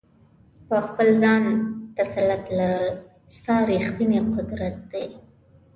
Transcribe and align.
په 0.67 0.75
خپل 0.87 1.07
ځان 1.23 1.43
تسلط 1.97 2.43
لرل، 2.57 2.87
ستا 3.37 3.55
ریښتنی 3.71 4.19
قدرت 4.35 4.75
دی. 4.91 5.07